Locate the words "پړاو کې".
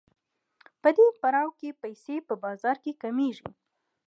1.19-1.77